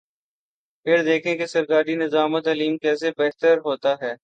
[0.85, 4.13] پھر دیکھیں کہ سرکاری نظام تعلیم کیسے بہتر ہوتا ہے۔